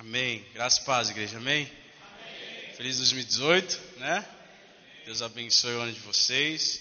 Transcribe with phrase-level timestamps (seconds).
[0.00, 0.42] Amém.
[0.54, 1.36] Graças e paz, igreja.
[1.36, 1.70] Amém?
[2.00, 2.74] Amém.
[2.74, 4.26] Feliz 2018, né?
[5.04, 6.80] Deus abençoe o ano de vocês.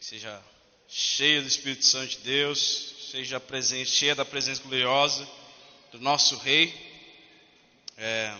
[0.00, 0.42] Que seja
[0.88, 2.94] cheio do Espírito Santo de Deus.
[3.10, 5.28] Seja presente, cheia da presença gloriosa
[5.92, 6.74] do nosso Rei.
[7.98, 8.34] É,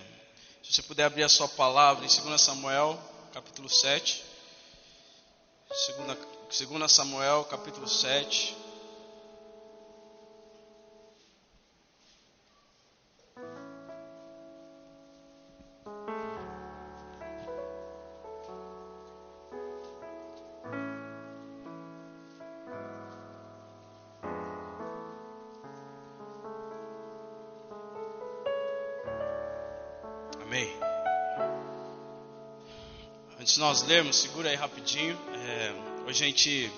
[0.62, 2.98] se você puder abrir a sua palavra em 2 Samuel,
[3.34, 4.24] capítulo 7.
[5.68, 8.56] 2 Samuel, capítulo 7.
[33.66, 35.18] Nós lermos, segura aí rapidinho.
[35.34, 35.74] É,
[36.06, 36.70] hoje a gente,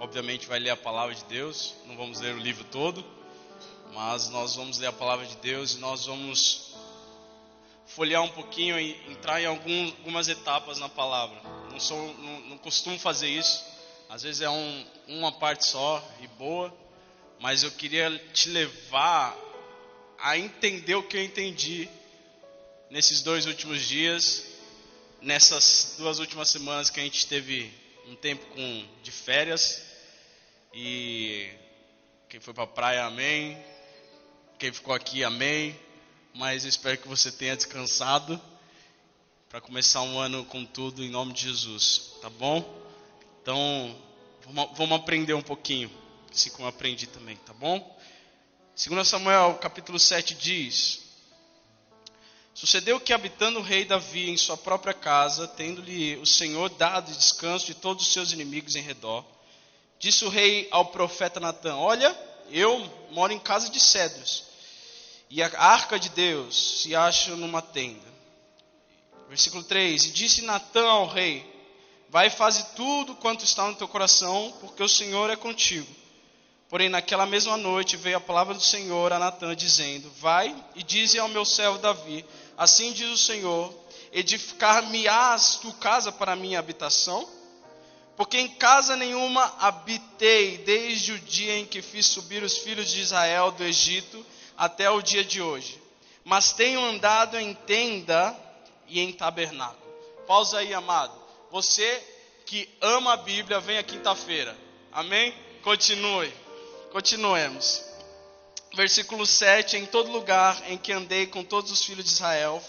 [0.00, 1.76] obviamente, vai ler a palavra de Deus.
[1.86, 3.04] Não vamos ler o livro todo,
[3.94, 6.74] mas nós vamos ler a palavra de Deus e nós vamos
[7.86, 11.40] folhear um pouquinho e entrar em algum, algumas etapas na palavra.
[11.70, 13.64] Não, sou, não, não costumo fazer isso.
[14.08, 16.74] Às vezes é um, uma parte só e boa,
[17.38, 19.38] mas eu queria te levar
[20.18, 21.88] a entender o que eu entendi
[22.90, 24.49] nesses dois últimos dias
[25.22, 27.72] nessas duas últimas semanas que a gente teve
[28.06, 29.82] um tempo com, de férias
[30.72, 31.50] e
[32.28, 33.58] quem foi para a praia, amém.
[34.58, 35.78] Quem ficou aqui, amém.
[36.32, 38.40] Mas eu espero que você tenha descansado
[39.48, 42.64] para começar um ano com tudo em nome de Jesus, tá bom?
[43.42, 43.96] Então,
[44.44, 45.90] vamos, vamos aprender um pouquinho,
[46.30, 47.98] assim como eu aprendi também, tá bom?
[48.76, 51.09] 2 Samuel capítulo 7 diz:
[52.60, 57.64] Sucedeu que, habitando o rei Davi em sua própria casa, tendo-lhe o Senhor dado descanso
[57.64, 59.24] de todos os seus inimigos em redor,
[59.98, 62.14] disse o rei ao profeta Natã: Olha,
[62.50, 64.44] eu moro em casa de cedros,
[65.30, 68.06] e a arca de Deus se acha numa tenda.
[69.26, 71.50] Versículo 3: E disse Natã ao rei:
[72.10, 75.88] Vai e faze tudo quanto está no teu coração, porque o Senhor é contigo.
[76.70, 81.18] Porém, naquela mesma noite veio a palavra do Senhor a Natã, dizendo: Vai e dize
[81.18, 82.24] ao meu servo Davi:
[82.60, 83.74] Assim diz o Senhor:
[84.12, 87.26] Edificar-me-ás tu casa para minha habitação?
[88.18, 93.00] Porque em casa nenhuma habitei desde o dia em que fiz subir os filhos de
[93.00, 94.26] Israel do Egito
[94.58, 95.80] até o dia de hoje.
[96.22, 98.36] Mas tenho andado em tenda
[98.86, 99.80] e em tabernáculo.
[100.26, 101.18] Pausa aí, amado.
[101.50, 102.06] Você
[102.44, 104.54] que ama a Bíblia, venha quinta-feira.
[104.92, 105.34] Amém?
[105.62, 106.30] Continue.
[106.92, 107.89] Continuemos
[108.74, 112.62] versículo 7: Em todo lugar em que andei com todos os filhos de Israel,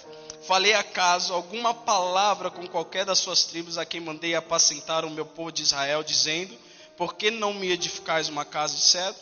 [0.48, 5.26] falei acaso alguma palavra com qualquer das suas tribos a quem mandei apacentar o meu
[5.26, 6.58] povo de Israel, dizendo:
[6.98, 9.22] Por que não me edificais uma casa de cedro?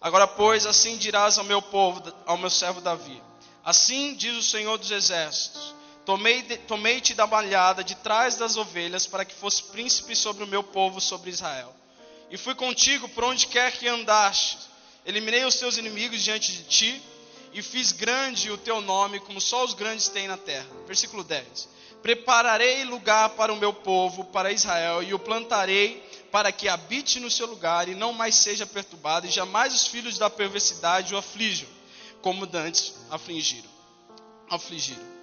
[0.00, 3.20] Agora, pois, assim dirás ao meu povo, ao meu servo Davi:
[3.64, 5.74] Assim diz o Senhor dos Exércitos:
[6.04, 10.62] Tomei-te tomei da malhada de trás das ovelhas, para que fosse príncipe sobre o meu
[10.62, 11.74] povo, sobre Israel.
[12.30, 14.73] E fui contigo por onde quer que andaste
[15.06, 17.02] Eliminei os teus inimigos diante de ti
[17.52, 20.66] e fiz grande o teu nome, como só os grandes têm na terra.
[20.86, 21.68] Versículo 10.
[22.02, 27.30] Prepararei lugar para o meu povo, para Israel, e o plantarei para que habite no
[27.30, 31.68] seu lugar e não mais seja perturbado, e jamais os filhos da perversidade o aflijam,
[32.20, 33.70] como dantes afligiram.
[34.50, 35.14] afligiram.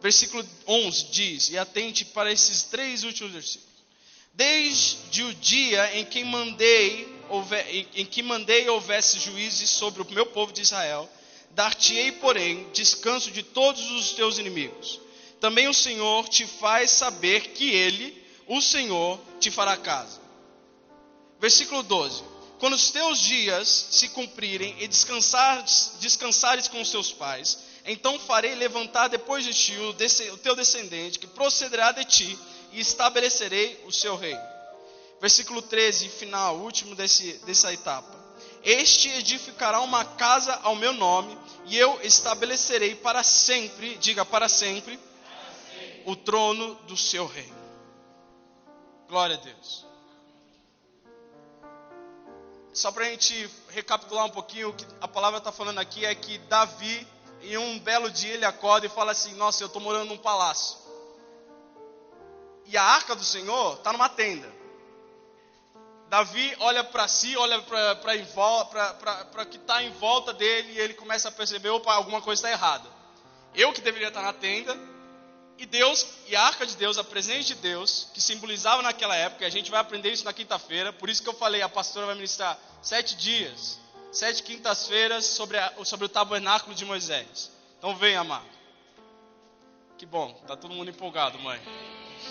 [0.00, 3.74] Versículo 11 diz: E atente para esses três últimos versículos.
[4.32, 7.13] Desde o dia em que mandei,
[7.94, 11.08] em que mandei houvesse juízes sobre o meu povo de Israel,
[11.50, 15.00] dar-te-ei, porém, descanso de todos os teus inimigos.
[15.40, 20.20] Também o Senhor te faz saber que Ele, o Senhor, te fará casa.
[21.40, 22.22] Versículo 12:
[22.58, 28.54] Quando os teus dias se cumprirem e descansares, descansares com os teus pais, então farei
[28.54, 32.38] levantar depois de ti o, teu descendente, que procederá de ti,
[32.72, 34.53] e estabelecerei o seu reino.
[35.24, 38.14] Versículo 13, final, último desse, dessa etapa.
[38.62, 41.34] Este edificará uma casa ao meu nome,
[41.64, 46.02] e eu estabelecerei para sempre, diga para sempre, para sempre.
[46.04, 47.56] o trono do seu reino.
[49.08, 49.86] Glória a Deus.
[52.74, 56.14] Só para a gente recapitular um pouquinho, o que a palavra está falando aqui é
[56.14, 57.08] que Davi,
[57.40, 60.76] em um belo dia, ele acorda e fala assim: Nossa, eu estou morando num palácio
[62.66, 64.63] e a arca do Senhor está numa tenda.
[66.14, 71.28] Davi olha para si, olha para o que está em volta dele e ele começa
[71.28, 72.88] a perceber: opa, alguma coisa está errada.
[73.52, 74.78] Eu que deveria estar na tenda,
[75.58, 79.42] e Deus, e a arca de Deus, a presença de Deus, que simbolizava naquela época,
[79.42, 82.06] e a gente vai aprender isso na quinta-feira, por isso que eu falei: a pastora
[82.06, 83.80] vai ministrar sete dias,
[84.12, 87.50] sete quintas-feiras sobre, sobre o tabernáculo de Moisés.
[87.76, 88.46] Então vem, amado.
[89.98, 91.60] Que bom, tá todo mundo empolgado, mãe.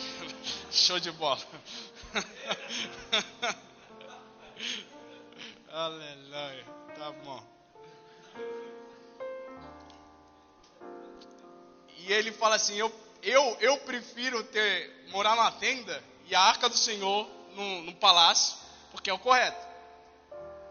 [0.71, 1.41] Show de bola.
[5.71, 6.65] Aleluia.
[6.97, 7.43] Tá bom.
[11.97, 16.69] E ele fala assim: eu, eu, eu prefiro ter morar numa tenda e a arca
[16.69, 18.57] do Senhor no, no palácio,
[18.91, 19.73] porque é o correto.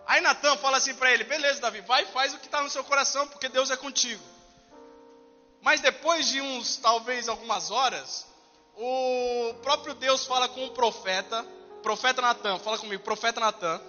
[0.06, 2.70] Aí Natan fala assim para ele: beleza, Davi, vai e faz o que está no
[2.70, 4.22] seu coração, porque Deus é contigo.
[5.60, 8.26] Mas depois de uns, talvez algumas horas,
[8.76, 11.46] o próprio Deus fala com o profeta,
[11.82, 13.80] profeta Natan, fala comigo, profeta Natan,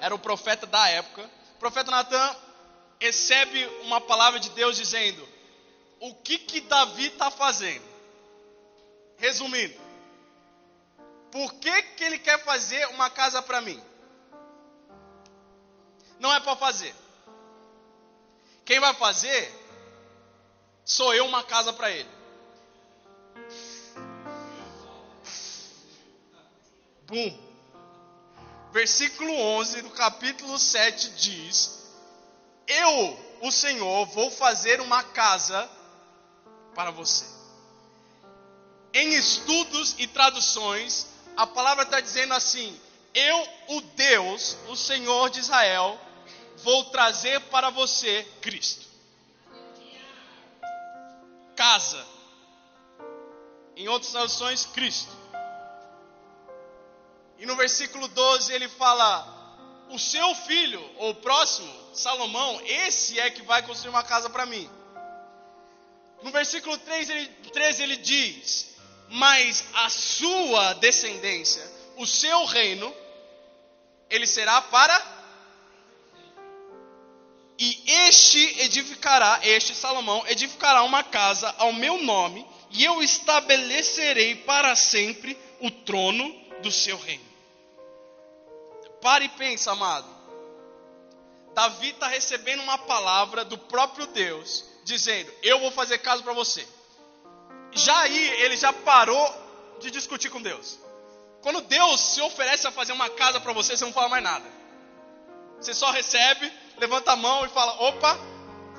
[0.00, 1.28] era o profeta da época.
[1.56, 2.36] O profeta Natan
[3.00, 5.26] recebe uma palavra de Deus dizendo:
[6.00, 7.84] o que que Davi está fazendo?
[9.18, 9.74] Resumindo,
[11.30, 13.82] por que que ele quer fazer uma casa para mim?
[16.18, 16.94] Não é para fazer.
[18.64, 19.52] Quem vai fazer
[20.84, 22.08] sou eu uma casa para ele.
[27.06, 27.46] Bum.
[28.72, 31.84] Versículo 11 do capítulo 7 diz:
[32.66, 35.70] Eu, o Senhor, vou fazer uma casa
[36.74, 37.24] para você.
[38.92, 41.06] Em estudos e traduções,
[41.36, 42.78] a palavra está dizendo assim:
[43.14, 45.98] Eu, o Deus, o Senhor de Israel,
[46.58, 48.84] vou trazer para você Cristo.
[51.54, 52.04] Casa.
[53.76, 55.25] Em outras traduções, Cristo.
[57.38, 63.42] E no versículo 12 ele fala: O seu filho, ou próximo, Salomão, esse é que
[63.42, 64.68] vai construir uma casa para mim.
[66.22, 68.74] No versículo 3 ele, 13 ele diz:
[69.10, 71.62] Mas a sua descendência,
[71.96, 72.94] o seu reino,
[74.08, 75.16] ele será para.
[77.58, 84.76] E este edificará, este Salomão, edificará uma casa ao meu nome, e eu estabelecerei para
[84.76, 87.25] sempre o trono do seu reino.
[89.00, 90.06] Pare e pensa, amado.
[91.54, 96.66] Davi está recebendo uma palavra do próprio Deus, dizendo: Eu vou fazer casa para você.
[97.72, 99.34] Já aí, ele já parou
[99.80, 100.78] de discutir com Deus.
[101.42, 104.44] Quando Deus se oferece a fazer uma casa para você, você não fala mais nada.
[105.60, 108.18] Você só recebe, levanta a mão e fala: opa,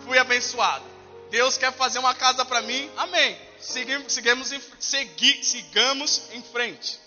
[0.03, 0.85] fui abençoado.
[1.29, 3.37] Deus quer fazer uma casa para mim, amém.
[3.59, 6.99] Seguimos, seguimos, segui, sigamos em frente.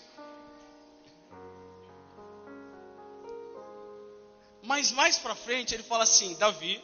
[4.63, 6.83] Mas mais para frente ele fala assim: Davi,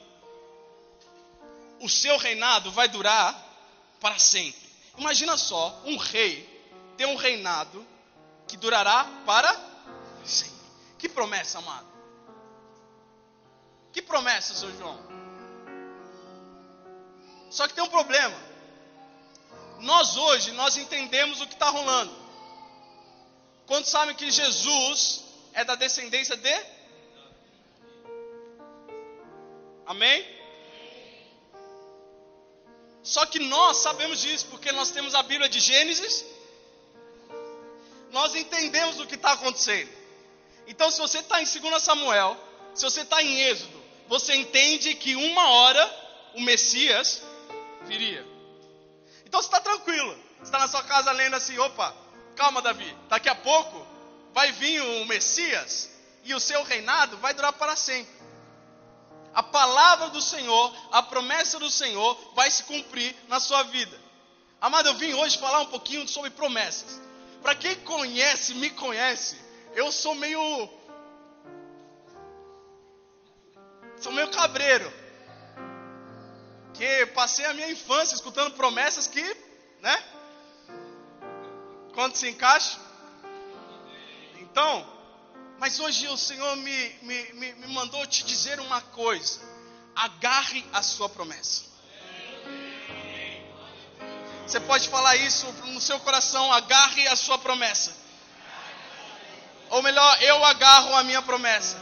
[1.80, 3.36] o seu reinado vai durar
[4.00, 4.68] para sempre.
[4.98, 6.58] Imagina só, um rei
[6.98, 7.86] ter um reinado
[8.48, 9.56] que durará para
[10.26, 10.58] sempre.
[10.98, 11.88] Que promessa, amado.
[13.94, 15.00] Que promessa, seu João.
[17.50, 18.36] Só que tem um problema.
[19.80, 22.14] Nós hoje, nós entendemos o que está rolando.
[23.68, 25.24] Quantos sabem que Jesus
[25.54, 26.77] é da descendência de?
[29.88, 30.26] Amém?
[33.02, 36.26] Só que nós sabemos disso porque nós temos a Bíblia de Gênesis.
[38.12, 39.90] Nós entendemos o que está acontecendo.
[40.68, 42.38] Então, se você está em 2 Samuel,
[42.76, 47.22] se você está em Êxodo, você entende que uma hora o Messias
[47.86, 48.26] viria.
[49.26, 50.14] Então você está tranquilo.
[50.38, 51.96] Você está na sua casa lendo assim: opa,
[52.36, 52.96] calma, Davi.
[53.08, 53.86] Daqui a pouco
[54.34, 55.90] vai vir o Messias
[56.26, 58.17] e o seu reinado vai durar para sempre
[59.38, 63.96] a palavra do Senhor, a promessa do Senhor vai se cumprir na sua vida.
[64.60, 67.00] Amado, eu vim hoje falar um pouquinho sobre promessas.
[67.44, 69.40] Para quem conhece, me conhece,
[69.76, 70.68] eu sou meio.
[73.98, 74.92] Sou meio cabreiro.
[76.74, 79.38] Que passei a minha infância escutando promessas que,
[79.82, 80.04] né?
[81.94, 82.80] Quando se encaixa.
[84.40, 84.97] Então,
[85.60, 89.40] mas hoje o Senhor me, me, me, me mandou te dizer uma coisa:
[89.96, 91.64] agarre a sua promessa.
[94.46, 97.94] Você pode falar isso no seu coração, agarre a sua promessa.
[99.70, 101.78] Ou melhor, eu agarro a minha promessa.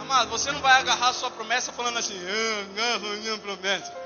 [0.00, 3.96] Amado, você não vai agarrar a sua promessa falando assim, eu agarro a minha promessa.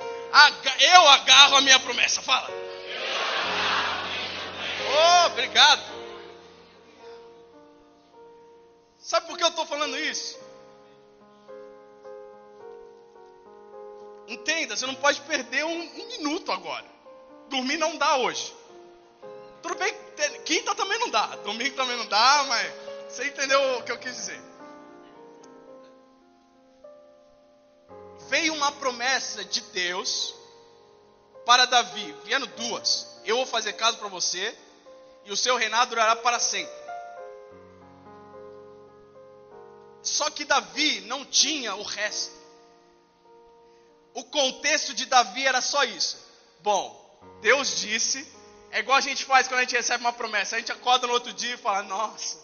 [0.79, 2.49] Eu agarro a minha promessa, fala.
[4.87, 5.94] Oh, obrigado.
[9.05, 10.39] Sabe por que eu estou falando isso?
[14.27, 16.87] Entenda, você não pode perder um, um, minuto agora.
[17.49, 18.53] Dormir não dá hoje.
[19.63, 19.95] Tudo bem,
[20.45, 22.73] quinta também não dá, domingo também não dá, mas
[23.09, 24.55] você entendeu o que eu quis dizer.
[28.35, 30.35] veio uma promessa de Deus
[31.47, 33.07] para Davi, vieram duas.
[33.25, 34.53] Eu vou fazer caso para você,
[35.25, 36.84] e o seu reinado durará para sempre.
[40.05, 42.33] Só que Davi não tinha o resto.
[44.13, 46.19] O contexto de Davi era só isso.
[46.61, 48.25] Bom, Deus disse,
[48.71, 50.57] é igual a gente faz quando a gente recebe uma promessa.
[50.57, 52.39] A gente acorda no outro dia e fala: Nossa,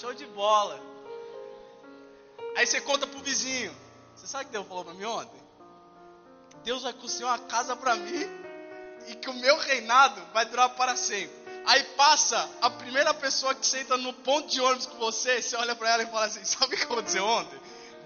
[0.00, 0.80] show de bola.
[2.56, 3.74] Aí você conta pro vizinho.
[4.14, 5.42] Você sabe o que Deus falou para mim ontem?
[6.64, 8.28] Deus vai construir uma casa para mim
[9.08, 11.41] e que o meu reinado vai durar para sempre.
[11.64, 15.76] Aí passa a primeira pessoa que senta no ponto de ônibus com você, você olha
[15.76, 17.58] para ela e fala assim: Sabe o que aconteceu ontem?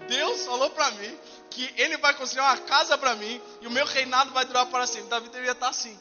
[0.07, 3.85] Deus falou para mim que Ele vai construir uma casa para mim e o meu
[3.85, 5.09] reinado vai durar para sempre.
[5.09, 5.97] Davi deveria estar assim.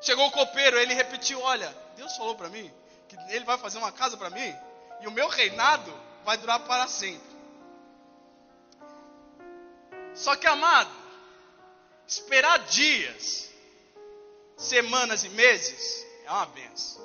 [0.00, 2.72] Chegou o copeiro, ele repetiu: Olha, Deus falou para mim
[3.08, 4.56] que Ele vai fazer uma casa para mim
[5.00, 5.92] e o meu reinado
[6.24, 7.32] vai durar para sempre.
[10.14, 10.90] Só que, amado,
[12.06, 13.50] esperar dias,
[14.56, 17.02] semanas e meses é uma benção.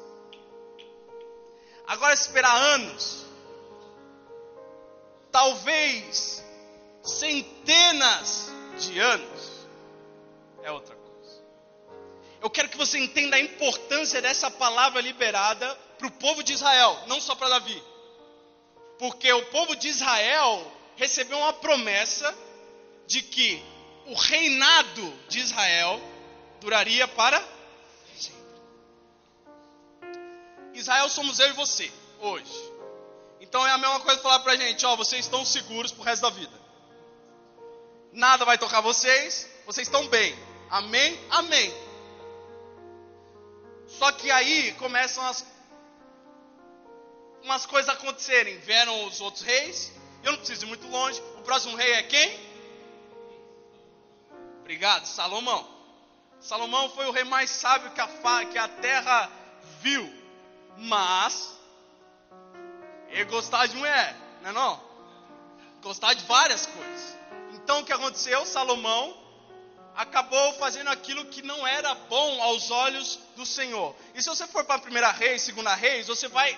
[1.88, 3.26] Agora, esperar anos,
[5.32, 6.44] talvez
[7.02, 9.68] centenas de anos,
[10.64, 11.08] é outra coisa.
[12.42, 17.04] Eu quero que você entenda a importância dessa palavra liberada para o povo de Israel,
[17.08, 17.82] não só para Davi.
[19.00, 22.36] Porque o povo de Israel recebeu uma promessa
[23.06, 23.64] de que
[24.08, 26.02] o reinado de Israel
[26.60, 27.57] duraria para
[30.78, 32.74] Israel somos eu e você, hoje.
[33.40, 36.06] Então é a mesma coisa falar para a gente: ó, vocês estão seguros para o
[36.06, 36.54] resto da vida.
[38.14, 40.38] Nada vai tocar vocês, vocês estão bem.
[40.70, 41.20] Amém?
[41.32, 41.74] Amém.
[43.88, 45.46] Só que aí começam as
[47.42, 48.58] umas coisas acontecerem.
[48.60, 49.92] Vieram os outros reis.
[50.24, 51.22] Eu não preciso ir muito longe.
[51.38, 52.48] O próximo rei é quem?
[54.60, 55.68] Obrigado, Salomão.
[56.40, 59.32] Salomão foi o rei mais sábio que a, que a terra
[59.82, 60.17] viu.
[60.78, 61.58] Mas
[63.10, 64.82] ele gostava de mulher, não é não?
[65.82, 67.18] Gostava de várias coisas.
[67.54, 68.46] Então o que aconteceu?
[68.46, 69.28] Salomão
[69.96, 73.96] acabou fazendo aquilo que não era bom aos olhos do Senhor.
[74.14, 76.56] E se você for para a primeira reis, segunda reis, você vai,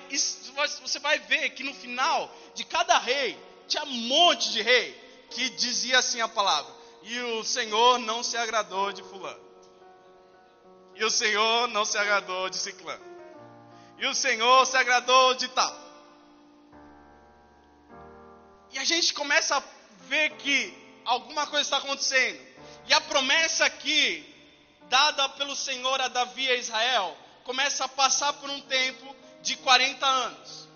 [0.81, 4.91] você vai ver que no final de cada rei, tinha um monte de rei
[5.29, 6.71] que dizia assim a palavra:
[7.03, 9.39] E o Senhor não se agradou de fulano.
[10.95, 13.08] E o Senhor não se agradou de ciclano.
[13.99, 15.89] E o Senhor se agradou de tal.
[18.71, 19.63] E a gente começa a
[20.07, 20.73] ver que
[21.05, 22.39] alguma coisa está acontecendo.
[22.87, 24.25] E a promessa aqui,
[24.89, 29.57] dada pelo Senhor a Davi e a Israel, começa a passar por um tempo de
[29.57, 30.67] 40 anos,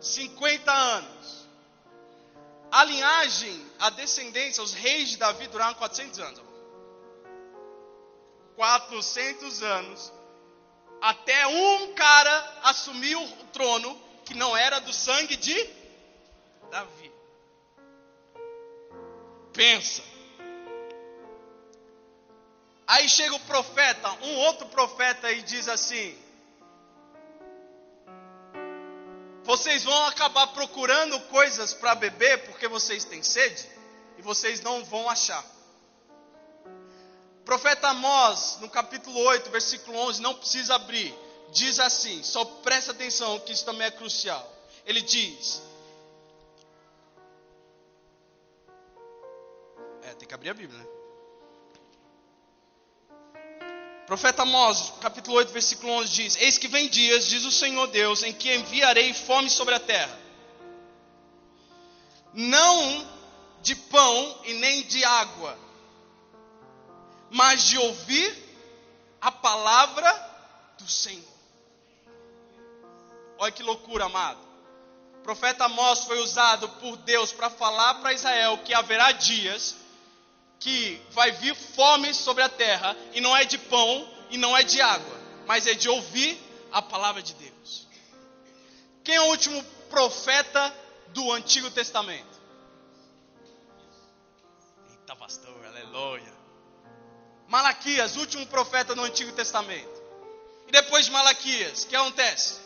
[0.00, 1.48] 50 anos.
[2.70, 6.42] A linhagem, a descendência, os reis de Davi duraram 400 anos.
[8.56, 10.12] 400 anos.
[11.00, 15.70] Até um cara assumiu o trono que não era do sangue de
[16.70, 17.12] Davi.
[19.52, 20.02] Pensa.
[22.86, 26.18] Aí chega o profeta, um outro profeta, e diz assim:
[29.44, 33.66] Vocês vão acabar procurando coisas para beber porque vocês têm sede
[34.18, 35.44] e vocês não vão achar.
[37.48, 41.14] Profeta Amós, no capítulo 8, versículo 11, não precisa abrir,
[41.50, 44.46] diz assim, só presta atenção que isso também é crucial.
[44.84, 45.62] Ele diz:
[50.02, 50.86] É, tem que abrir a Bíblia, né?
[54.06, 58.22] Profeta Amós, capítulo 8, versículo 11 diz: Eis que vem dias, diz o Senhor Deus,
[58.24, 60.20] em que enviarei fome sobre a terra.
[62.34, 63.08] Não
[63.62, 65.67] de pão e nem de água,
[67.30, 68.48] mas de ouvir
[69.20, 70.10] a palavra
[70.78, 71.24] do Senhor.
[73.38, 74.40] Olha que loucura, amado.
[75.20, 79.76] O profeta Amós foi usado por Deus para falar para Israel que haverá dias
[80.58, 84.62] que vai vir fome sobre a terra, e não é de pão e não é
[84.62, 85.16] de água,
[85.46, 86.36] mas é de ouvir
[86.72, 87.86] a palavra de Deus.
[89.04, 90.74] Quem é o último profeta
[91.08, 92.38] do Antigo Testamento?
[94.90, 96.37] Eita, pastor, aleluia.
[97.48, 100.02] Malaquias, último profeta do Antigo Testamento.
[100.66, 102.60] E depois de Malaquias, o que acontece?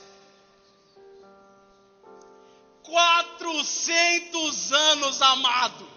[2.82, 5.88] 400 anos amado.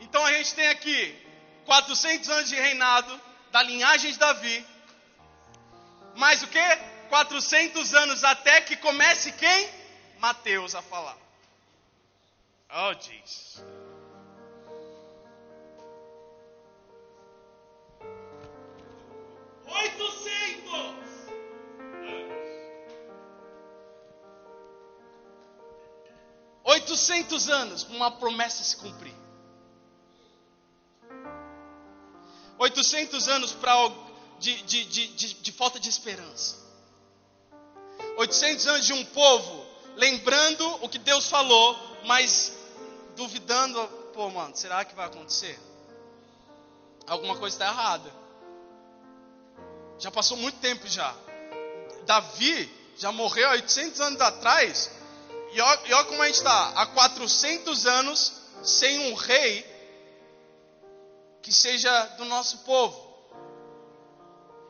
[0.00, 1.16] Então a gente tem aqui
[1.64, 3.20] 400 anos de reinado
[3.52, 4.66] da linhagem de Davi.
[6.16, 6.76] Mais o que?
[7.08, 9.70] 400 anos até que comece quem?
[10.18, 11.16] Mateus a falar.
[12.68, 13.62] Oh, Jesus.
[26.96, 29.14] 400 anos para uma promessa se cumprir.
[32.58, 33.74] 800 anos pra,
[34.38, 36.56] de, de, de, de, falta de esperança.
[38.16, 42.52] 800 anos de um povo lembrando o que Deus falou, mas
[43.14, 45.58] duvidando: pô, mano, será que vai acontecer?
[47.06, 48.10] Alguma coisa está errada.
[49.98, 51.14] Já passou muito tempo já.
[52.06, 54.95] Davi já morreu 800 anos atrás
[55.56, 56.68] e olha, como a gente está.
[56.76, 59.64] Há 400 anos sem um rei
[61.40, 62.94] que seja do nosso povo.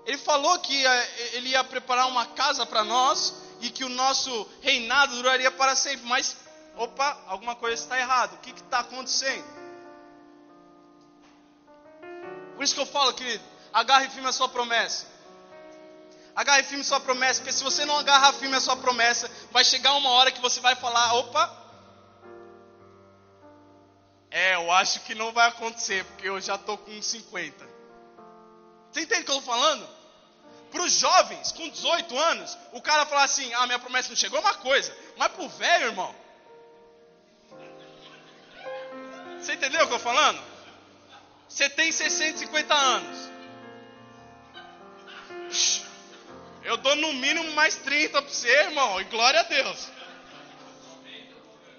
[0.04, 4.48] Ele falou que ia, ele ia preparar uma casa para nós e que o nosso
[4.62, 6.06] reinado duraria para sempre.
[6.06, 6.36] Mas,
[6.76, 8.36] opa, alguma coisa está errada.
[8.36, 9.44] O que está acontecendo?
[12.54, 15.15] Por isso que eu falo, querido, agarre firme a sua promessa.
[16.36, 19.94] Agarre firme sua promessa, porque se você não agarrar firme a sua promessa, vai chegar
[19.94, 21.66] uma hora que você vai falar, opa,
[24.30, 27.66] é, eu acho que não vai acontecer, porque eu já estou com 50.
[28.92, 29.88] Você entende o que eu estou falando?
[30.70, 34.38] Para os jovens com 18 anos, o cara fala assim: Ah, minha promessa não chegou,
[34.38, 34.94] é uma coisa.
[35.16, 36.14] Mas para o velho, irmão.
[39.40, 40.42] Você entendeu o que eu estou falando?
[41.48, 43.30] Você tem 650 anos.
[46.66, 49.00] Eu dou no mínimo mais 30 para você, irmão.
[49.00, 49.88] E glória a Deus.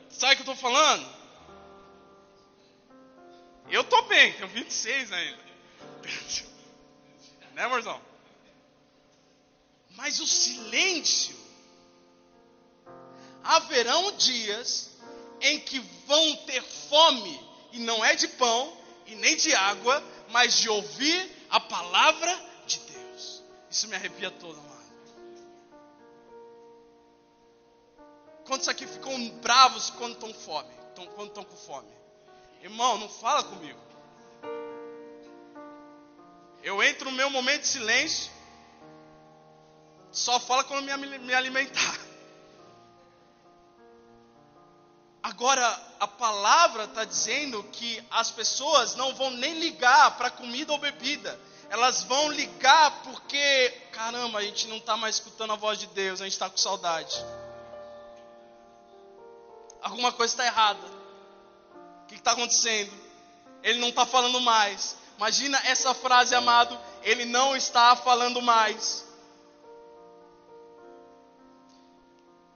[0.10, 1.06] Sabe o que eu estou falando?
[3.70, 5.48] Eu estou bem, tenho 26 ainda.
[7.54, 8.00] Né, amorzão?
[9.90, 11.36] Mas o silêncio.
[13.44, 14.92] Haverão dias
[15.42, 20.60] em que vão ter fome, e não é de pão e nem de água, mas
[20.60, 22.32] de ouvir a palavra
[22.68, 23.44] de Deus.
[23.72, 24.77] Isso me arrepia todo, amado.
[28.48, 30.70] Quantos aqui ficam bravos quando estão fome?
[31.16, 31.92] Quando estão com fome?
[32.62, 33.80] Irmão, não fala comigo.
[36.64, 38.38] Eu entro no meu momento de silêncio
[40.18, 42.00] só fala quando me, me alimentar.
[45.22, 50.80] Agora, a palavra está dizendo que as pessoas não vão nem ligar para comida ou
[50.80, 51.40] bebida.
[51.70, 56.22] Elas vão ligar porque, caramba, a gente não está mais escutando a voz de Deus,
[56.22, 57.24] a gente está com saudade.
[59.82, 60.86] Alguma coisa está errada.
[62.04, 62.92] O que está acontecendo?
[63.64, 64.96] Ele não está falando mais.
[65.18, 66.80] Imagina essa frase, amado.
[67.04, 69.06] Ele não está falando mais.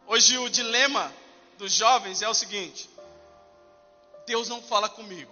[0.07, 1.12] Hoje o dilema
[1.57, 2.89] dos jovens é o seguinte:
[4.25, 5.31] Deus não fala comigo.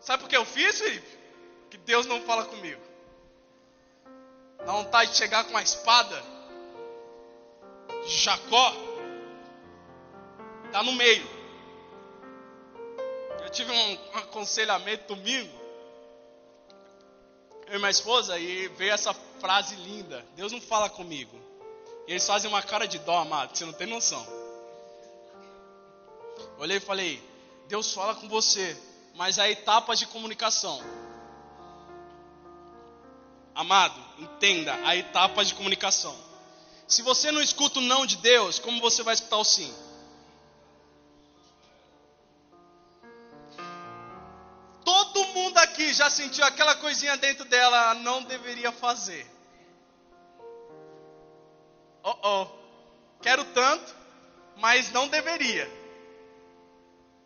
[0.00, 1.18] Sabe por que eu fiz, Felipe?
[1.70, 2.80] Que Deus não fala comigo.
[4.64, 6.22] Dá vontade de chegar com uma espada.
[8.06, 8.72] Jacó
[10.70, 11.28] está no meio.
[13.42, 15.60] Eu tive um, aconselhamento domingo.
[17.66, 21.38] Eu e minha esposa, e veio essa frase linda: Deus não fala comigo.
[22.06, 24.24] Eles fazem uma cara de dó, amado, você não tem noção.
[26.58, 27.22] Olhei e falei:
[27.68, 28.76] Deus fala com você,
[29.14, 30.80] mas há etapas de comunicação.
[33.54, 36.16] Amado, entenda, há etapas de comunicação.
[36.86, 39.72] Se você não escuta o não de Deus, como você vai escutar o sim?
[45.80, 49.26] Aqui já sentiu aquela coisinha dentro dela, não deveria fazer
[52.02, 52.46] oh, oh,
[53.22, 53.94] quero tanto,
[54.56, 55.70] mas não deveria.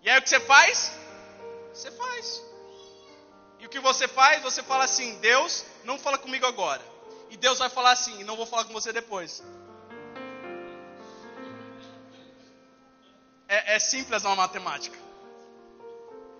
[0.02, 0.92] E aí o que você faz?
[1.72, 2.42] Você faz.
[3.58, 4.42] E o que você faz?
[4.42, 6.82] Você fala assim: Deus, não fala comigo agora.
[7.30, 9.42] E Deus vai falar assim: não vou falar com você depois.
[13.48, 14.98] É, é simples uma matemática.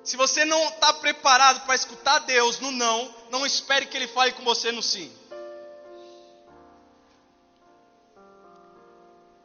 [0.04, 4.32] Se você não está preparado para escutar Deus no não, não espere que Ele fale
[4.32, 5.10] com você no sim.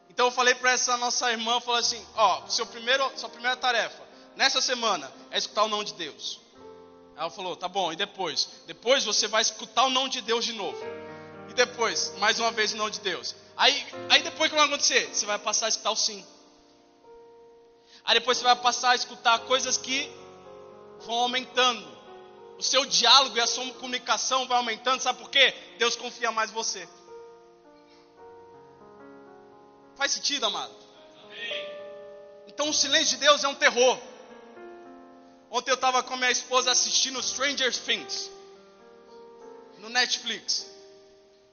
[0.09, 4.03] Então eu falei para essa nossa irmã, falei assim, ó, seu primeiro, sua primeira tarefa
[4.35, 6.41] nessa semana é escutar o não de Deus.
[7.15, 8.49] Ela falou, tá bom, e depois?
[8.67, 10.77] Depois você vai escutar o não de Deus de novo.
[11.49, 13.33] E depois, mais uma vez o não de Deus.
[13.55, 15.07] Aí, aí depois o que vai acontecer?
[15.07, 16.25] Você vai passar a escutar o sim.
[18.03, 20.09] Aí depois você vai passar a escutar coisas que
[21.05, 21.99] vão aumentando.
[22.57, 25.53] O seu diálogo e a sua comunicação vai aumentando, sabe por quê?
[25.77, 26.87] Deus confia mais em você.
[29.95, 30.73] Faz sentido, amado?
[32.47, 33.97] Então o silêncio de Deus é um terror.
[35.49, 38.29] Ontem eu estava com a minha esposa assistindo Stranger Things
[39.79, 40.69] no Netflix.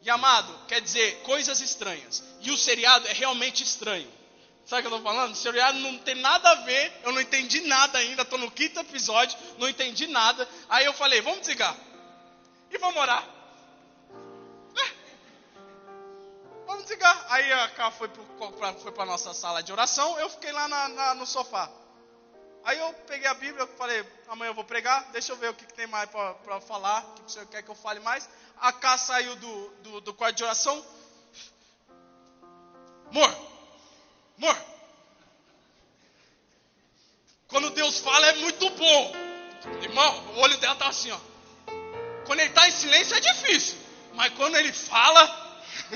[0.03, 2.23] E amado, quer dizer, coisas estranhas.
[2.41, 4.11] E o seriado é realmente estranho.
[4.67, 5.33] Sabe o que eu estou falando?
[5.33, 8.81] O seriado não tem nada a ver, eu não entendi nada ainda, estou no quinto
[8.81, 10.47] episódio, não entendi nada.
[10.69, 11.77] Aí eu falei, vamos desligar.
[12.69, 13.25] E vamos orar.
[14.77, 14.91] É.
[16.67, 17.27] Vamos desligar.
[17.29, 21.15] Aí a Cá foi para a nossa sala de oração, eu fiquei lá na, na,
[21.15, 21.71] no sofá.
[22.65, 25.65] Aí eu peguei a Bíblia, falei, amanhã eu vou pregar, deixa eu ver o que,
[25.65, 28.29] que tem mais para falar, o que, que o senhor quer que eu fale mais.
[28.61, 30.85] A Cá saiu do, do, do quarto de oração.
[33.11, 33.47] Amor.
[37.49, 39.13] Quando Deus fala é muito bom.
[39.81, 41.21] Irmão, o olho dela tá assim, ó.
[42.27, 43.79] Quando ele está em silêncio é difícil.
[44.13, 45.23] Mas quando ele fala.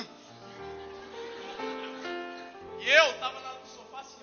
[2.79, 4.23] e eu estava lá no sofá assim,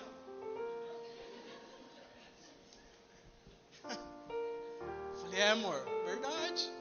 [3.84, 3.90] ó.
[5.20, 6.72] Falei, é amor, verdade.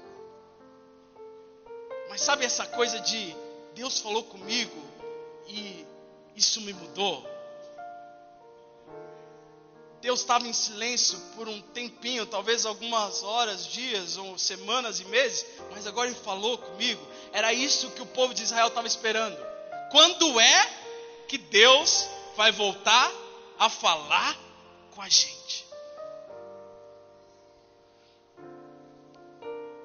[2.08, 3.36] Mas sabe essa coisa de
[3.76, 4.82] Deus falou comigo
[5.48, 5.86] e
[6.34, 7.37] isso me mudou?
[10.02, 15.46] Deus estava em silêncio por um tempinho, talvez algumas horas, dias ou semanas e meses,
[15.72, 17.06] mas agora Ele falou comigo.
[17.32, 19.38] Era isso que o povo de Israel estava esperando.
[19.92, 20.70] Quando é
[21.28, 23.12] que Deus vai voltar
[23.58, 24.38] a falar
[24.94, 25.66] com a gente?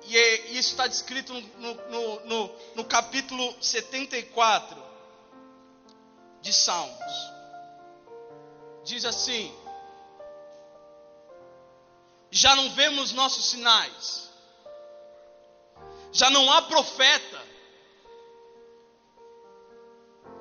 [0.05, 4.77] E é, isso está descrito no, no, no, no capítulo 74
[6.42, 7.33] de Salmos.
[8.85, 9.55] Diz assim:
[12.35, 14.31] já não vemos nossos sinais,
[16.11, 17.42] já não há profeta,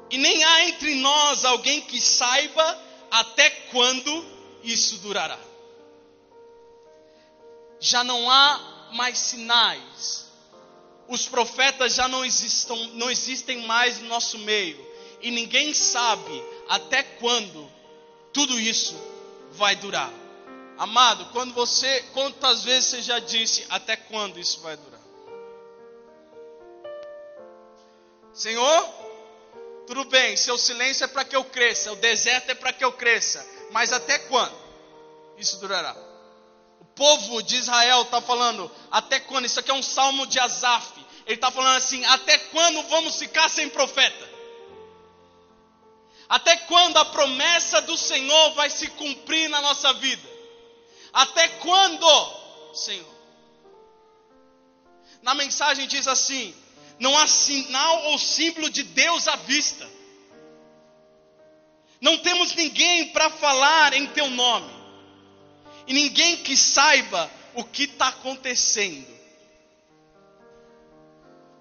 [0.09, 4.25] e nem há entre nós alguém que saiba até quando
[4.63, 5.39] isso durará.
[7.81, 10.31] Já não há mais sinais,
[11.09, 14.79] os profetas já não, existam, não existem mais no nosso meio,
[15.21, 17.69] e ninguém sabe até quando
[18.31, 18.95] tudo isso
[19.51, 20.20] vai durar.
[20.81, 24.99] Amado, quando você, quantas vezes você já disse, até quando isso vai durar?
[28.33, 28.89] Senhor,
[29.85, 32.91] tudo bem, seu silêncio é para que eu cresça, o deserto é para que eu
[32.93, 34.55] cresça, mas até quando
[35.37, 35.95] isso durará?
[36.79, 39.45] O povo de Israel está falando, até quando?
[39.45, 40.93] Isso aqui é um salmo de Asaf.
[41.27, 44.27] Ele está falando assim: até quando vamos ficar sem profeta?
[46.27, 50.30] Até quando a promessa do Senhor vai se cumprir na nossa vida?
[51.13, 53.11] Até quando, Senhor?
[55.21, 56.55] Na mensagem diz assim:
[56.99, 59.89] não há sinal ou símbolo de Deus à vista.
[61.99, 64.71] Não temos ninguém para falar em teu nome.
[65.87, 69.07] E ninguém que saiba o que está acontecendo.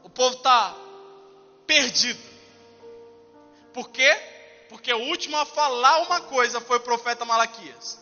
[0.02, 0.74] O povo está
[1.66, 2.20] perdido.
[3.72, 4.10] Por quê?
[4.68, 7.99] Porque o último a falar uma coisa foi o profeta Malaquias.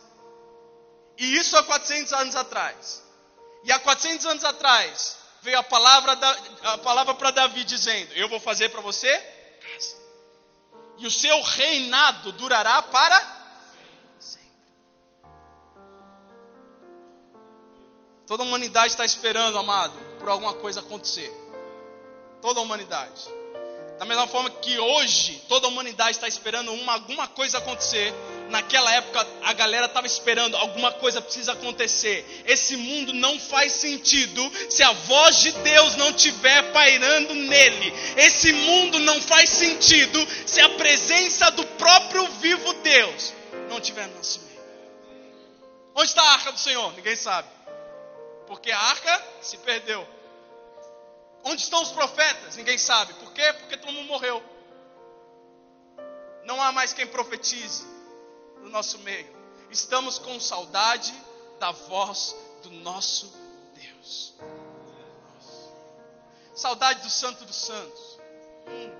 [1.19, 3.03] E isso há 400 anos atrás.
[3.65, 8.29] E há 400 anos atrás veio a palavra, da, a palavra para Davi dizendo: Eu
[8.29, 9.11] vou fazer para você
[9.61, 9.99] casa.
[10.97, 13.19] E o seu reinado durará para
[14.17, 14.49] sempre.
[18.25, 21.31] Toda a humanidade está esperando, amado, por alguma coisa acontecer.
[22.41, 23.27] Toda a humanidade.
[23.97, 28.13] Da mesma forma que hoje toda a humanidade está esperando uma, alguma coisa acontecer
[28.49, 32.43] naquela época a galera estava esperando, alguma coisa precisa acontecer.
[32.45, 37.93] Esse mundo não faz sentido se a voz de Deus não estiver pairando nele.
[38.17, 43.33] Esse mundo não faz sentido se a presença do próprio vivo Deus
[43.69, 44.49] não estiver no nosso meio.
[45.95, 46.93] Onde está a arca do Senhor?
[46.93, 47.47] Ninguém sabe.
[48.47, 50.07] Porque a arca se perdeu.
[51.43, 52.57] Onde estão os profetas?
[52.57, 53.13] Ninguém sabe.
[53.13, 53.53] Por quê?
[53.53, 54.43] Porque todo mundo morreu.
[56.45, 57.98] Não há mais quem profetize
[58.61, 59.27] no nosso meio.
[59.69, 61.13] Estamos com saudade
[61.59, 63.31] da voz do nosso
[63.75, 64.33] Deus.
[66.55, 68.19] Saudade do Santo dos Santos.
[68.67, 68.99] Hum,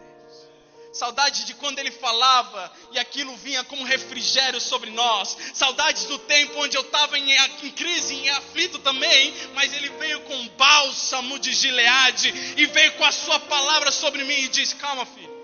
[0.91, 5.38] Saudade de quando ele falava e aquilo vinha como refrigério sobre nós.
[5.54, 10.19] Saudades do tempo onde eu estava em, em, crise, em aflito também, mas ele veio
[10.22, 15.06] com bálsamo de Gileade e veio com a sua palavra sobre mim e disse: Calma,
[15.06, 15.38] filho.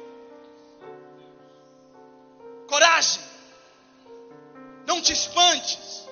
[2.67, 3.35] Coragem.
[4.86, 6.08] Não te espantes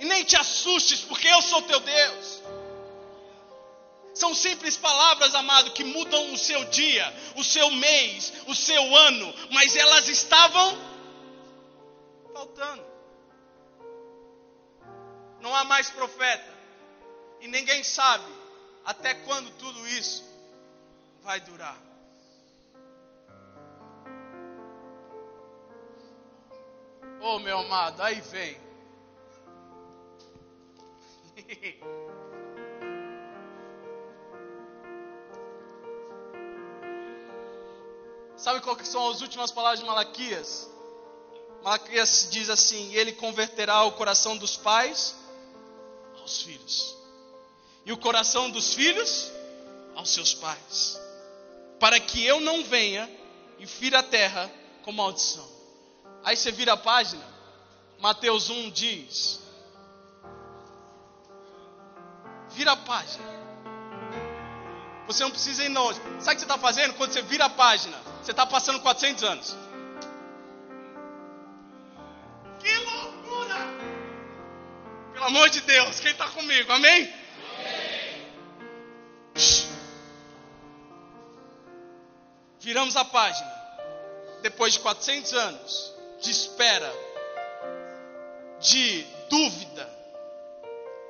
[0.00, 2.42] e nem te assustes, porque eu sou teu Deus.
[4.14, 9.34] São simples palavras, amado, que mudam o seu dia, o seu mês, o seu ano,
[9.50, 10.78] mas elas estavam
[12.32, 12.84] faltando.
[15.40, 16.54] Não há mais profeta,
[17.40, 18.32] e ninguém sabe
[18.84, 20.24] até quando tudo isso
[21.22, 21.93] vai durar.
[27.26, 28.54] Oh, meu amado, aí vem.
[38.36, 40.68] Sabe qual que são as últimas palavras de Malaquias?
[41.62, 45.14] Malaquias diz assim: Ele converterá o coração dos pais
[46.20, 46.94] aos filhos,
[47.86, 49.32] e o coração dos filhos
[49.94, 51.00] aos seus pais,
[51.80, 53.10] para que eu não venha
[53.58, 55.53] e fira a terra com maldição.
[56.24, 57.22] Aí você vira a página,
[57.98, 59.40] Mateus 1 diz:
[62.52, 63.24] Vira a página.
[65.06, 66.00] Você não precisa ir longe.
[66.00, 67.96] Sabe o que você está fazendo quando você vira a página?
[68.22, 69.56] Você está passando 400 anos.
[72.58, 73.56] Que loucura!
[75.12, 76.72] Pelo amor de Deus, quem está comigo?
[76.72, 77.02] Amém?
[77.02, 78.24] Amém.
[82.60, 83.52] Viramos a página.
[84.40, 85.93] Depois de 400 anos
[86.24, 86.92] de espera,
[88.60, 89.88] de dúvida,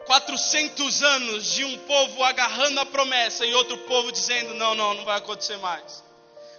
[0.07, 5.05] 400 anos de um povo agarrando a promessa e outro povo dizendo: não, não, não
[5.05, 6.03] vai acontecer mais.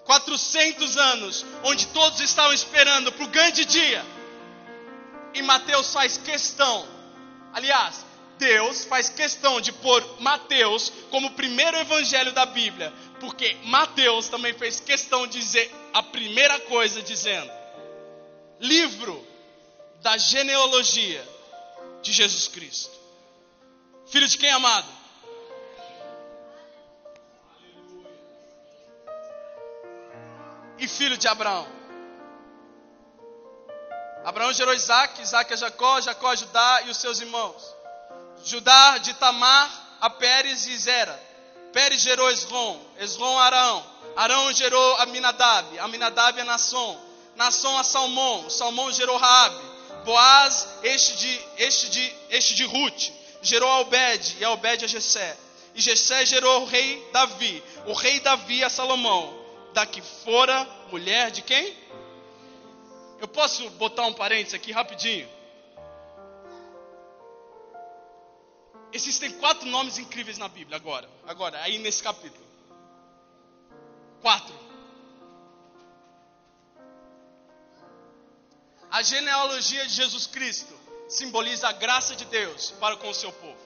[0.06, 4.06] 400 anos, onde todos estavam esperando para o grande dia.
[5.34, 6.88] E Mateus faz questão,
[7.54, 8.06] aliás,
[8.38, 14.54] Deus faz questão de pôr Mateus como o primeiro evangelho da Bíblia, porque Mateus também
[14.54, 17.52] fez questão de dizer a primeira coisa, dizendo:
[18.60, 19.26] livro
[20.02, 21.28] da genealogia
[22.02, 22.96] de Jesus Cristo.
[24.08, 24.96] Filho de quem amado?
[30.78, 31.68] e filho de Abraão.
[34.24, 37.76] Abraão gerou Isaac, Isaac a Jacó, Jacó a Judá e os seus irmãos.
[38.44, 39.70] Judá de Tamar
[40.02, 41.20] a Pérez e Zera.
[41.72, 43.86] Pérez gerou Esrom, Esrom a Arão.
[44.16, 47.00] Arão gerou Aminadab, Aminadab a Nasson.
[47.36, 49.76] Nasson a Salmão, Salmão gerou Raabe.
[50.06, 55.36] Boaz, este de, este de, este de Ruth, gerou Albed e Albed a Jessé.
[55.74, 59.46] E Jessé gerou o rei Davi, o rei Davi a Salomão
[59.76, 61.76] da que fora mulher de quem?
[63.20, 65.28] Eu posso botar um parênteses aqui rapidinho?
[68.94, 72.46] Existem quatro nomes incríveis na Bíblia agora, agora, aí nesse capítulo.
[74.22, 74.65] Quatro.
[78.96, 80.74] A genealogia de Jesus Cristo
[81.10, 83.60] simboliza a graça de Deus para com o seu povo.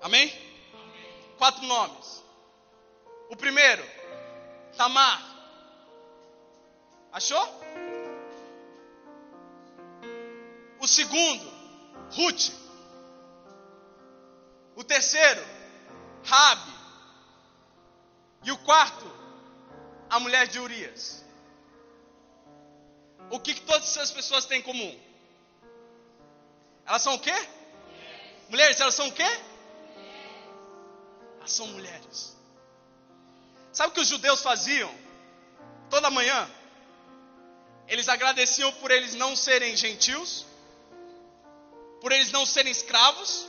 [0.00, 0.32] Amém?
[0.72, 1.34] Amém.
[1.36, 2.22] Quatro nomes.
[3.28, 3.84] O primeiro,
[4.76, 5.20] Tamar.
[7.10, 7.44] Achou?
[10.78, 11.52] O segundo,
[12.12, 12.52] Ruth.
[14.76, 15.44] O terceiro,
[16.22, 16.72] Rabi.
[18.44, 19.10] E o quarto,
[20.08, 21.31] a mulher de Urias.
[23.32, 25.00] O que, que todas essas pessoas têm em comum?
[26.84, 27.32] Elas são o quê?
[27.32, 28.48] Mulheres.
[28.50, 29.24] mulheres elas são o quê?
[29.24, 30.36] Mulheres.
[31.38, 32.36] Elas são mulheres.
[33.72, 34.94] Sabe o que os judeus faziam?
[35.88, 36.46] Toda manhã,
[37.88, 40.44] eles agradeciam por eles não serem gentios,
[42.02, 43.46] por eles não serem escravos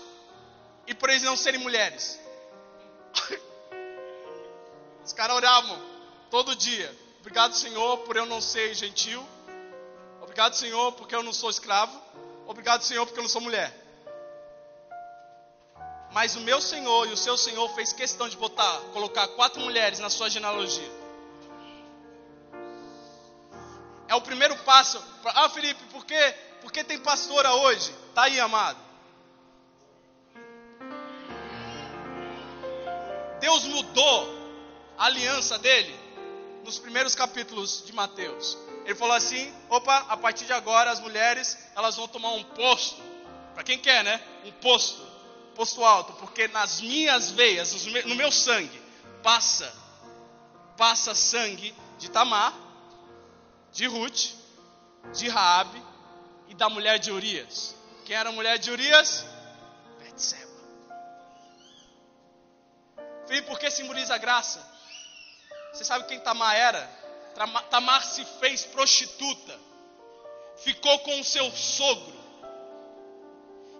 [0.88, 2.17] e por eles não serem mulheres.
[5.04, 5.78] Os caras oravam
[6.32, 6.89] todo dia.
[7.19, 9.28] Obrigado, Senhor, por eu não ser gentil.
[10.34, 11.96] Obrigado, Senhor, porque eu não sou escravo.
[12.48, 13.72] Obrigado, Senhor, porque eu não sou mulher.
[16.12, 20.00] Mas o meu Senhor e o seu Senhor fez questão de botar, colocar quatro mulheres
[20.00, 20.91] na sua genealogia.
[24.08, 25.00] É o primeiro passo.
[25.24, 26.32] Ah, Felipe, por que,
[26.63, 27.93] por que tem pastora hoje?
[28.15, 28.80] Tá aí, amado.
[33.39, 34.36] Deus mudou
[34.98, 35.96] a aliança dele
[36.63, 38.62] nos primeiros capítulos de Mateus.
[38.86, 43.02] Ele falou assim: opa, a partir de agora as mulheres elas vão tomar um posto.
[43.54, 44.22] Para quem quer, né?
[44.46, 45.13] Um posto
[45.54, 48.82] posto alto, porque nas minhas veias, no meu sangue,
[49.22, 49.72] passa,
[50.78, 52.54] passa sangue de Tamar,
[53.72, 54.32] de Ruth,
[55.13, 55.82] de Raabe
[56.48, 57.76] e da mulher de Urias.
[58.06, 59.26] Quem era a mulher de Urias?
[60.00, 60.52] Betseba.
[63.28, 64.62] Filho, por que simboliza a graça?
[65.72, 67.02] Você sabe quem Tamar era?
[67.69, 69.60] Tamar se fez prostituta,
[70.58, 72.24] ficou com o seu sogro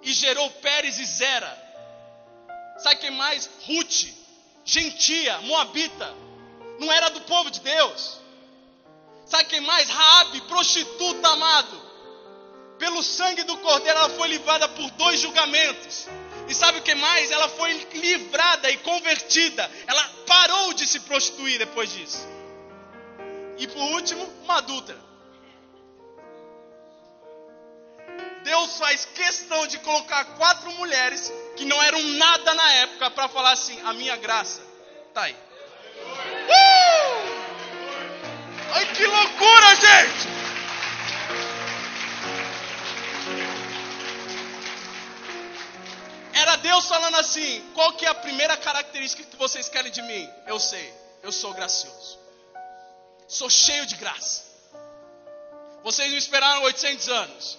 [0.02, 1.64] e gerou Pérez e Zera.
[2.80, 3.50] Sabe quem mais?
[3.66, 4.08] Ruth,
[4.66, 6.14] gentia, moabita.
[6.80, 8.20] Não era do povo de Deus.
[9.26, 9.88] Sabe quem mais?
[9.90, 11.82] Raabe, prostituta, amado.
[12.78, 16.08] Pelo sangue do cordeiro ela foi livrada por dois julgamentos.
[16.50, 17.32] E sabe o que mais?
[17.32, 19.70] Ela foi livrada e convertida.
[19.88, 22.33] Ela parou de se prostituir depois disso.
[23.58, 24.96] E por último, uma adulta.
[28.44, 33.52] Deus faz questão de colocar quatro mulheres que não eram nada na época para falar
[33.52, 34.62] assim: a minha graça
[35.14, 35.36] tá aí.
[36.50, 37.34] Uh!
[38.74, 40.28] Ai que loucura, gente!
[46.34, 50.30] Era Deus falando assim: qual que é a primeira característica que vocês querem de mim?
[50.46, 52.20] Eu sei, eu sou gracioso,
[53.34, 54.44] sou cheio de graça.
[55.84, 57.58] Vocês não esperaram 800 anos.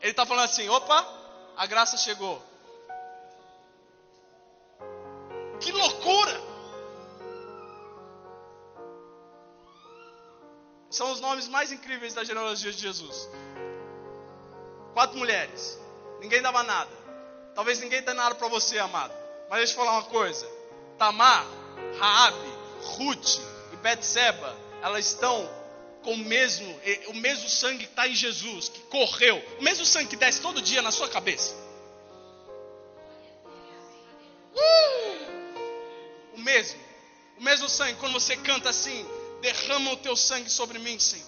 [0.00, 1.06] Ele está falando assim: opa,
[1.56, 2.42] a graça chegou.
[5.60, 6.52] Que loucura!
[10.90, 13.28] São os nomes mais incríveis da genealogia de Jesus.
[14.92, 15.78] Quatro mulheres,
[16.20, 16.90] ninguém dava nada.
[17.54, 19.14] Talvez ninguém tenha nada para você, amado.
[19.48, 20.46] Mas deixa eu falar uma coisa:
[20.98, 21.46] Tamar,
[21.98, 22.52] Raabe,
[22.96, 23.38] Ruth
[23.72, 25.48] e Betseba, elas estão
[26.02, 30.08] com o mesmo, o mesmo sangue que está em Jesus, que correu, o mesmo sangue
[30.08, 31.54] que desce todo dia na sua cabeça.
[34.54, 36.34] Uh!
[36.34, 36.80] O mesmo,
[37.38, 39.06] o mesmo sangue, quando você canta assim,
[39.40, 41.26] derrama o teu sangue sobre mim, Senhor.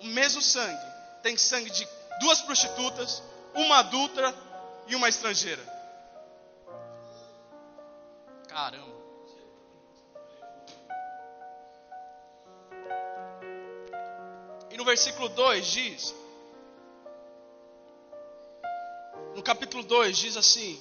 [0.00, 0.86] O mesmo sangue,
[1.22, 1.86] tem sangue de
[2.20, 3.22] duas prostitutas,
[3.54, 4.34] uma adulta
[4.86, 5.62] e uma estrangeira.
[8.48, 9.07] Caramba.
[14.78, 16.14] No versículo 2 diz:
[19.34, 20.80] No capítulo 2 diz assim,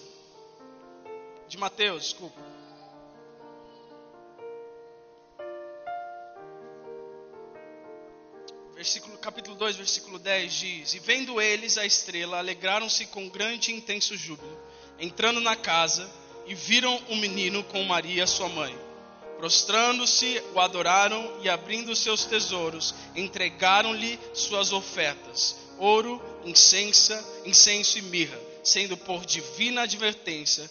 [1.48, 2.40] de Mateus, desculpa.
[8.76, 13.76] Versículo, capítulo 2, versículo 10 diz: E vendo eles a estrela, alegraram-se com grande e
[13.76, 14.62] intenso júbilo,
[15.00, 16.08] entrando na casa,
[16.46, 18.87] e viram o menino com Maria, sua mãe.
[19.38, 28.39] Prostrando-se, o adoraram e, abrindo seus tesouros, entregaram-lhe suas ofertas: ouro, incensa, incenso e mirra,
[28.63, 30.69] sendo por divina advertência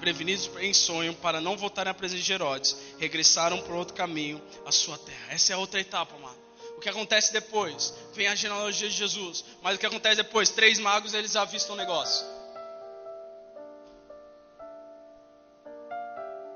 [0.00, 4.70] prevenidos em sonho para não voltarem à presença de Herodes, regressaram por outro caminho à
[4.70, 5.26] sua terra.
[5.30, 6.38] Essa é a outra etapa, mano.
[6.76, 7.92] O que acontece depois?
[8.14, 9.44] Vem a genealogia de Jesus.
[9.60, 10.48] Mas o que acontece depois?
[10.50, 12.24] Três magos eles avistam o negócio.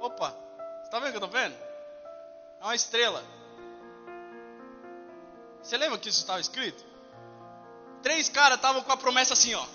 [0.00, 0.36] Opa,
[0.92, 1.56] Está vendo o que eu estou vendo?
[2.60, 3.24] É uma estrela.
[5.62, 6.84] Você lembra que isso estava escrito?
[8.02, 9.66] Três caras estavam com a promessa assim, ó.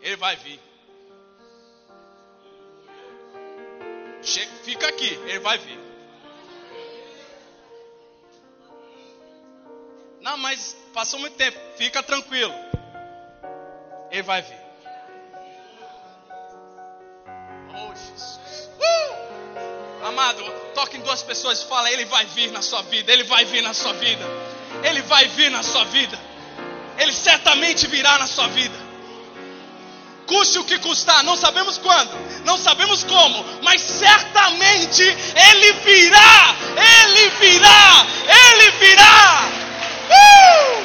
[0.00, 0.60] Ele vai vir.
[4.64, 5.78] Fica aqui, ele vai vir.
[10.20, 11.56] Não, mas passou muito tempo.
[11.76, 12.52] Fica tranquilo.
[14.10, 14.61] Ele vai vir.
[20.12, 20.44] Amado,
[20.74, 23.62] toque em duas pessoas e fala: Ele vai vir na sua vida, Ele vai vir
[23.62, 24.22] na sua vida,
[24.84, 26.18] Ele vai vir na sua vida,
[26.98, 28.78] Ele certamente virá na sua vida.
[30.26, 32.12] Custe o que custar, não sabemos quando,
[32.44, 39.48] não sabemos como, mas certamente Ele virá, Ele virá, Ele virá.
[40.10, 40.82] Uh!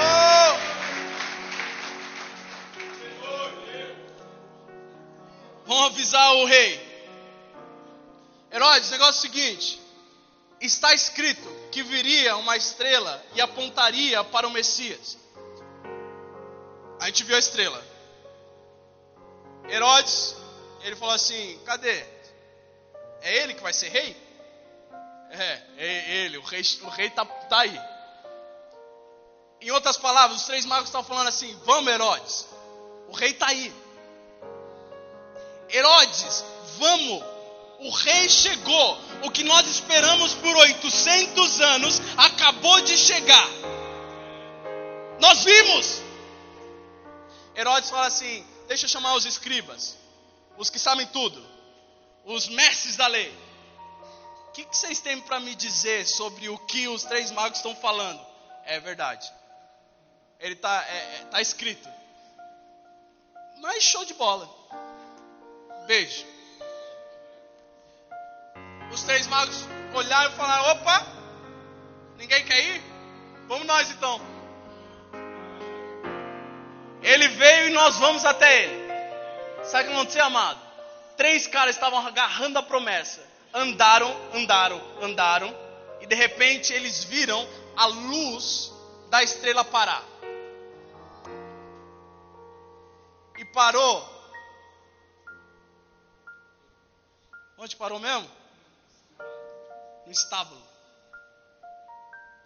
[0.00, 0.58] Oh!
[5.64, 6.83] Vamos avisar o rei.
[9.04, 9.78] Negócio seguinte:
[10.62, 15.18] está escrito que viria uma estrela e apontaria para o Messias.
[16.98, 17.84] A gente viu a estrela.
[19.68, 20.34] Herodes,
[20.80, 22.02] ele falou assim: cadê?
[23.20, 24.16] É ele que vai ser rei?
[25.32, 27.78] É, é ele, o rei o rei está tá aí.
[29.60, 32.46] Em outras palavras, os três magos estão falando assim: vamos, Herodes,
[33.08, 33.70] o rei está aí.
[35.68, 36.42] Herodes,
[36.78, 37.33] vamos,
[37.80, 38.98] o rei chegou.
[39.22, 43.48] O que nós esperamos por 800 anos acabou de chegar.
[45.20, 46.02] Nós vimos.
[47.56, 49.96] Herodes fala assim: Deixa eu chamar os escribas,
[50.56, 51.44] os que sabem tudo,
[52.24, 53.32] os mestres da lei.
[54.48, 57.74] O que, que vocês têm para me dizer sobre o que os três magos estão
[57.74, 58.24] falando?
[58.64, 59.32] É verdade.
[60.38, 61.88] Ele está é, é, tá escrito.
[63.60, 64.48] Mas show de bola.
[65.86, 66.33] Beijo.
[68.94, 71.04] Os três magos olharam e falaram: opa,
[72.16, 72.82] ninguém quer ir?
[73.48, 74.20] Vamos nós então.
[77.02, 78.84] Ele veio e nós vamos até ele.
[79.64, 80.60] Sabe o que aconteceu, amado?
[81.16, 83.20] Três caras estavam agarrando a promessa.
[83.52, 85.52] Andaram, andaram, andaram.
[86.00, 87.44] E de repente eles viram
[87.76, 88.72] a luz
[89.10, 90.04] da estrela parar.
[93.36, 94.08] E parou.
[97.58, 98.43] Onde parou mesmo?
[100.06, 100.62] No estábulo.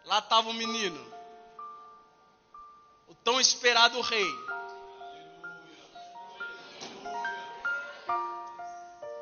[0.04, 1.14] Lá estava o menino.
[3.06, 4.30] O tão esperado rei.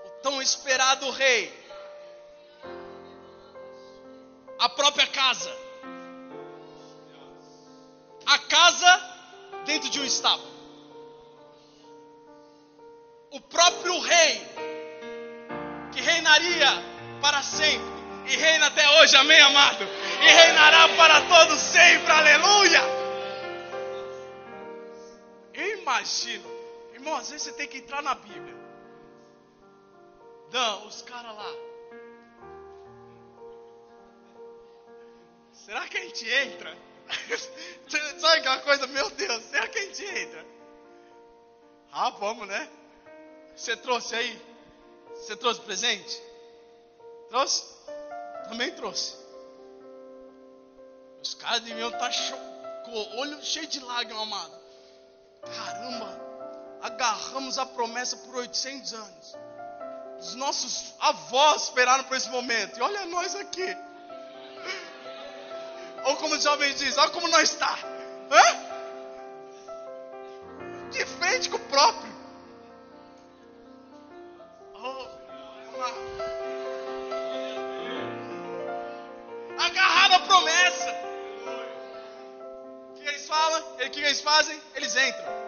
[0.05, 1.66] O tão esperado rei.
[4.59, 5.51] A própria casa.
[8.26, 9.16] A casa
[9.64, 10.57] dentro de um estábulo.
[13.32, 14.41] O próprio rei
[15.93, 16.68] que reinaria
[17.20, 17.96] para sempre
[18.27, 19.85] e reina até hoje, amém, amado?
[19.85, 22.81] E reinará para todos sempre, aleluia!
[25.55, 26.49] Eu imagino,
[26.93, 28.55] irmão, às vezes você tem que entrar na Bíblia.
[30.53, 31.53] Não, os caras lá.
[35.53, 36.77] Será que a gente entra?
[38.18, 40.47] Sabe aquela coisa, meu Deus, será que a gente entra?
[41.93, 42.68] Ah, vamos, né?
[43.55, 44.43] Você trouxe aí?
[45.14, 46.22] Você trouxe presente?
[47.31, 47.76] Trouxe?
[48.49, 49.15] Também trouxe.
[51.23, 52.11] Os caras deviam estar
[52.85, 54.55] com o olho cheio de lágrimas, amado.
[55.43, 56.21] Caramba,
[56.83, 59.35] agarramos a promessa por 800 anos.
[60.19, 62.79] Os nossos avós esperaram por esse momento.
[62.79, 63.77] E olha nós aqui.
[66.05, 67.77] Ou como os jovens dizem, olha como nós está.
[68.31, 68.67] Hã?
[70.91, 72.16] De frente com o próprio.
[84.07, 84.61] Eles fazem?
[84.75, 85.47] Eles entram.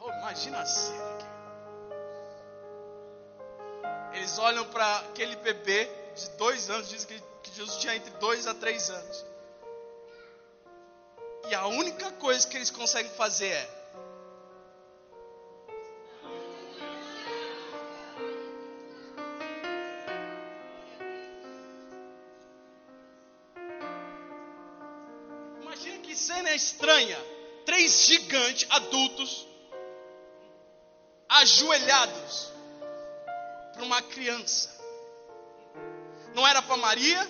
[0.00, 1.26] Oh, imagina a cena aqui.
[4.16, 8.46] Eles olham para aquele bebê de dois anos, diz que, que Jesus tinha entre dois
[8.46, 9.26] a três anos.
[11.48, 13.79] E a única coisa que eles conseguem fazer é
[28.70, 29.46] adultos
[31.28, 32.52] ajoelhados
[33.72, 34.70] para uma criança.
[36.34, 37.28] Não era para Maria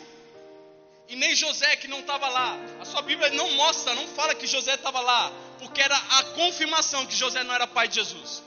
[1.09, 2.57] e nem José que não estava lá.
[2.80, 7.07] A sua Bíblia não mostra, não fala que José estava lá, porque era a confirmação
[7.07, 8.43] que José não era pai de Jesus.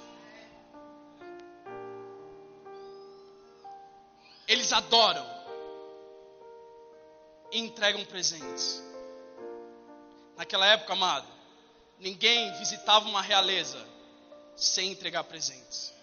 [4.48, 5.26] Eles adoram
[7.52, 8.84] e entregam presentes.
[10.36, 11.33] Naquela época, amado,
[12.04, 13.80] ninguém visitava uma realeza
[14.56, 15.94] sem entregar presentes.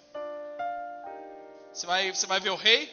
[1.72, 2.92] Você vai, você vai ver o rei?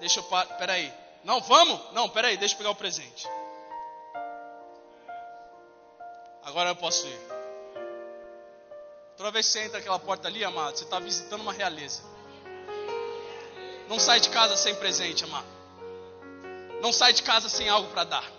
[0.00, 0.24] Deixa eu.
[0.58, 0.92] Peraí.
[1.22, 1.92] Não, vamos?
[1.92, 3.28] Não, peraí, deixa eu pegar o presente.
[6.42, 7.20] Agora eu posso ir.
[9.16, 12.02] Toda vez que você entra naquela porta ali, amado, você está visitando uma realeza.
[13.88, 15.46] Não sai de casa sem presente, amado.
[16.80, 18.35] Não sai de casa sem algo para dar.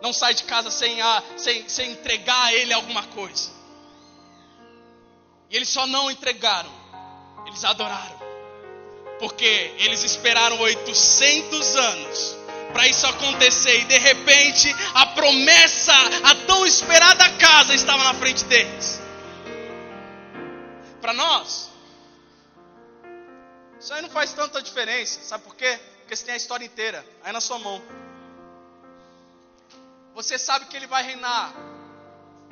[0.00, 3.50] Não sai de casa sem, a, sem, sem entregar a ele alguma coisa.
[5.50, 6.70] E eles só não entregaram,
[7.46, 8.18] eles adoraram.
[9.18, 12.36] Porque eles esperaram 800 anos
[12.72, 13.80] para isso acontecer.
[13.80, 19.00] E de repente, a promessa, a tão esperada casa estava na frente deles.
[21.00, 21.70] Para nós,
[23.80, 25.20] isso aí não faz tanta diferença.
[25.22, 25.78] Sabe por quê?
[26.00, 27.82] Porque você tem a história inteira aí na sua mão.
[30.18, 31.54] Você sabe que ele vai reinar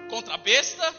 [0.08, 0.94] contra a besta,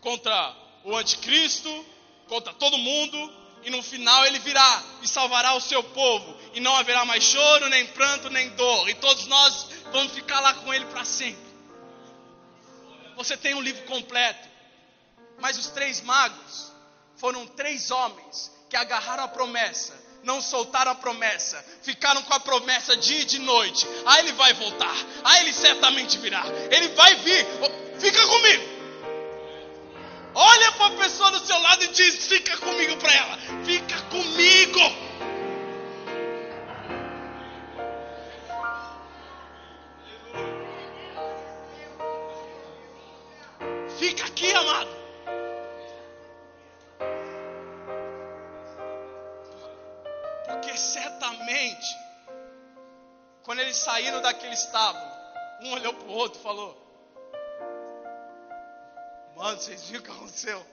[0.00, 1.86] contra o anticristo,
[2.26, 6.74] contra todo mundo, e no final ele virá e salvará o seu povo, e não
[6.74, 10.86] haverá mais choro, nem pranto, nem dor, e todos nós vamos ficar lá com ele
[10.86, 11.54] para sempre.
[13.14, 14.48] Você tem um livro completo,
[15.38, 16.72] mas os três magos
[17.16, 22.96] foram três homens que agarraram a promessa, não soltaram a promessa, ficaram com a promessa
[22.96, 23.86] dia e de noite.
[24.06, 24.94] Ah, ele vai voltar,
[25.24, 27.46] ah, ele certamente virá, ele vai vir,
[27.98, 28.80] fica comigo.
[30.34, 35.10] Olha para a pessoa do seu lado e diz: Fica comigo para ela, fica comigo.
[43.98, 44.99] Fica aqui, amado.
[50.70, 51.98] Porque certamente,
[53.42, 55.10] quando eles saíram daquele estábulo,
[55.62, 56.76] Um olhou para o outro e falou:
[59.34, 60.64] Mano, vocês viram o que aconteceu?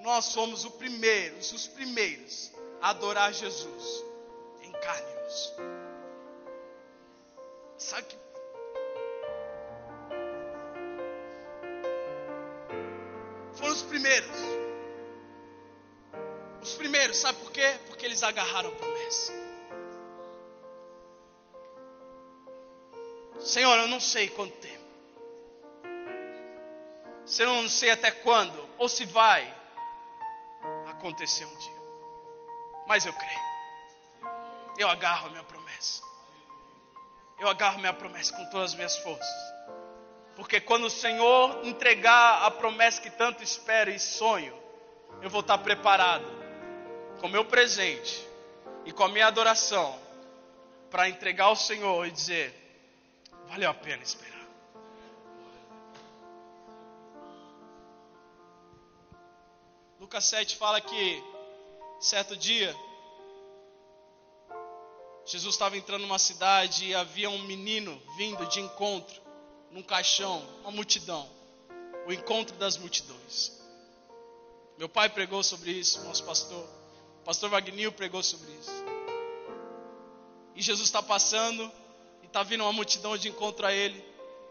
[0.00, 2.52] Nós somos os primeiros, os primeiros
[2.82, 4.04] a adorar Jesus
[4.60, 5.64] em carne e.
[7.78, 8.18] Sabe que
[13.54, 14.63] foram os primeiros.
[16.74, 17.78] Os primeiros, sabe por quê?
[17.86, 19.32] Porque eles agarraram a promessa.
[23.38, 24.84] Senhor, eu não sei quanto tempo.
[27.24, 28.68] Senhor, eu não sei até quando.
[28.76, 29.54] Ou se vai
[30.88, 31.82] acontecer um dia.
[32.88, 34.34] Mas eu creio.
[34.76, 36.02] Eu agarro a minha promessa.
[37.38, 39.54] Eu agarro a minha promessa com todas as minhas forças.
[40.34, 44.60] Porque quando o Senhor entregar a promessa que tanto espero e sonho,
[45.22, 46.43] eu vou estar preparado
[47.24, 48.22] com o meu presente
[48.84, 49.98] e com a minha adoração
[50.90, 52.54] para entregar ao Senhor e dizer:
[53.48, 54.46] valeu a pena esperar.
[59.98, 61.24] Lucas 7 fala que
[61.98, 62.76] certo dia
[65.24, 69.22] Jesus estava entrando numa cidade e havia um menino vindo de encontro
[69.70, 71.26] num caixão, uma multidão,
[72.06, 73.50] o encontro das multidões.
[74.76, 76.83] Meu pai pregou sobre isso, nosso pastor,
[77.24, 78.84] pastor Wagner pregou sobre isso.
[80.54, 81.70] E Jesus está passando
[82.22, 84.04] e está vindo uma multidão de encontro a ele.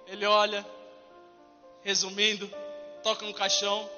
[0.08, 0.66] Ele olha,
[1.82, 2.50] resumindo,
[3.04, 3.90] toca no caixão,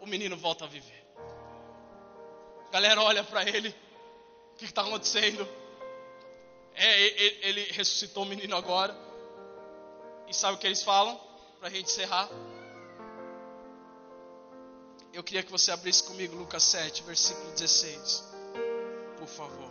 [0.00, 1.06] o menino volta a viver.
[2.68, 3.74] A galera olha para ele,
[4.54, 5.48] o que está acontecendo?
[6.74, 8.94] É, ele, ele ressuscitou o menino agora.
[10.26, 11.18] E sabe o que eles falam?
[11.58, 12.28] Para a gente encerrar.
[15.18, 18.22] Eu queria que você abrisse comigo Lucas 7, versículo 16.
[19.18, 19.68] Por favor.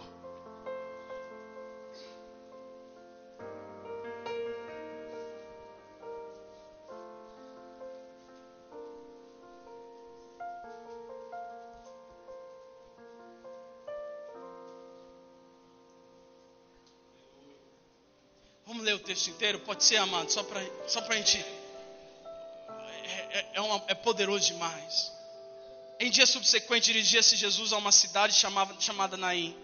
[18.84, 19.60] ler o texto inteiro?
[19.62, 21.38] Pode ser, amado, só para só a gente.
[23.04, 25.17] É, é, é, uma, é poderoso demais.
[26.00, 29.56] Em dia subsequente, dirigia-se Jesus a uma cidade chamada, chamada Naim.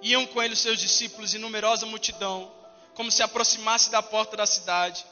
[0.00, 2.50] Iam com ele os seus discípulos e numerosa multidão,
[2.94, 5.04] como se aproximasse da porta da cidade.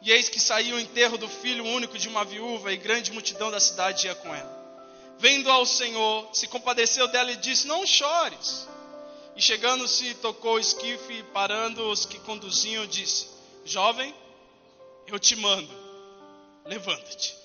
[0.00, 3.50] E eis que saiu o enterro do filho único de uma viúva, e grande multidão
[3.50, 4.62] da cidade ia com ela.
[5.18, 8.68] Vendo ao Senhor, se compadeceu dela e disse: Não chores.
[9.34, 13.26] E chegando-se, tocou o esquife e parando os que conduziam, disse:
[13.64, 14.14] Jovem,
[15.06, 15.70] eu te mando,
[16.64, 17.41] levanta-te.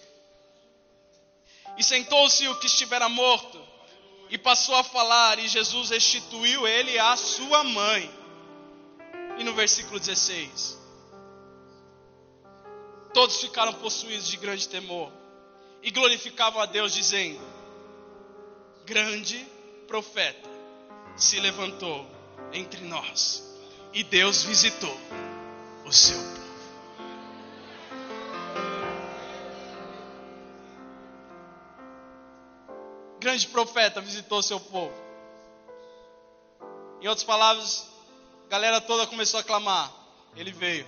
[1.78, 3.62] E sentou-se o que estivera morto,
[4.30, 8.12] e passou a falar, e Jesus restituiu ele à sua mãe.
[9.38, 10.78] E no versículo 16:
[13.14, 15.12] Todos ficaram possuídos de grande temor,
[15.84, 17.40] e glorificavam a Deus, dizendo:
[18.86, 19.46] Grande
[19.88, 20.50] profeta
[21.16, 22.06] se levantou
[22.52, 23.48] entre nós
[23.94, 24.96] e Deus visitou
[25.86, 26.47] o seu povo.
[33.28, 34.96] Grande profeta visitou seu povo.
[37.02, 37.86] Em outras palavras,
[38.46, 39.92] a galera toda começou a clamar.
[40.34, 40.88] Ele veio.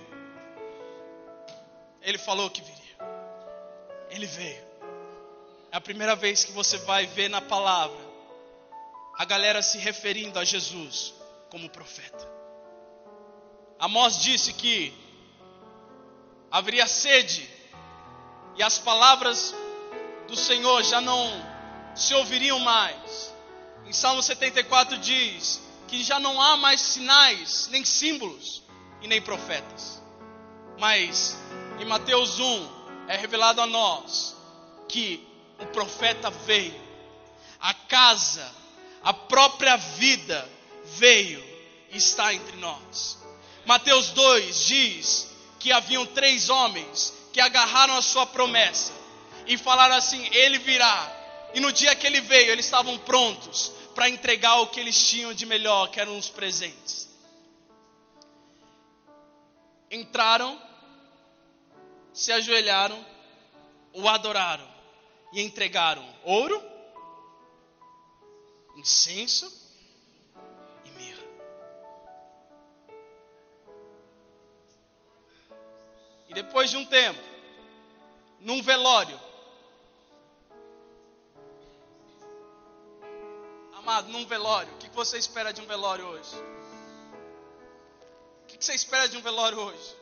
[2.00, 2.96] Ele falou que viria.
[4.08, 4.64] Ele veio.
[5.70, 8.00] É a primeira vez que você vai ver na palavra
[9.18, 11.12] a galera se referindo a Jesus
[11.50, 12.26] como profeta.
[13.78, 14.94] Amós disse que
[16.50, 17.46] haveria sede
[18.56, 19.54] e as palavras
[20.26, 21.49] do Senhor já não
[22.00, 23.34] se ouviriam mais.
[23.86, 28.62] Em Salmo 74 diz que já não há mais sinais, nem símbolos
[29.02, 30.00] e nem profetas.
[30.78, 31.36] Mas
[31.78, 32.68] em Mateus 1
[33.08, 34.36] é revelado a nós
[34.88, 35.26] que
[35.58, 36.80] o profeta veio,
[37.60, 38.60] a casa
[39.02, 40.48] a própria vida
[40.98, 41.42] veio
[41.90, 43.18] e está entre nós.
[43.64, 48.92] Mateus 2 diz que haviam três homens que agarraram a sua promessa
[49.46, 51.19] e falaram assim: Ele virá.
[51.52, 55.34] E no dia que ele veio, eles estavam prontos para entregar o que eles tinham
[55.34, 57.08] de melhor, que eram os presentes.
[59.90, 60.60] Entraram,
[62.12, 63.04] se ajoelharam,
[63.92, 64.68] o adoraram
[65.32, 66.62] e entregaram ouro,
[68.76, 69.52] incenso
[70.84, 71.24] e mirra.
[76.28, 77.20] E depois de um tempo,
[78.38, 79.18] num velório,
[84.02, 86.36] num velório, o que você espera de um velório hoje?
[88.44, 89.96] O que você espera de um velório hoje?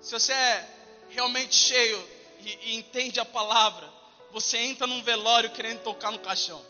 [0.00, 0.68] Se você é
[1.10, 1.98] realmente cheio
[2.40, 3.88] e, e entende a palavra,
[4.30, 6.64] você entra num velório querendo tocar no caixão.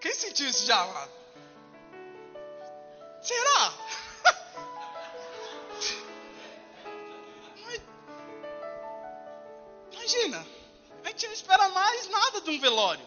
[0.00, 1.08] Quem sentiu isso já?
[3.22, 3.74] Será?
[9.92, 10.46] Imagina,
[11.16, 13.06] gente não espera mais nada de um velório.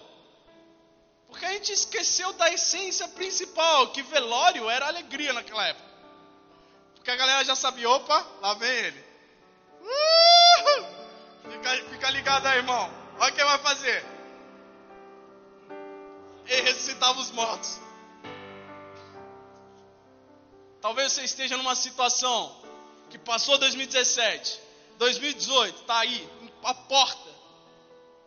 [1.28, 5.88] Porque a gente esqueceu da essência principal, que velório era alegria naquela época.
[6.96, 9.06] Porque a galera já sabia, opa, lá vem ele.
[9.82, 11.52] Uh!
[11.52, 12.92] Fica, fica ligado aí, irmão.
[13.20, 14.04] Olha o que vai fazer.
[16.48, 17.80] Ele ressuscitava os mortos.
[20.82, 22.60] Talvez você esteja numa situação
[23.10, 24.60] que passou 2017,
[24.98, 26.28] 2018, está aí,
[26.64, 27.29] a porta,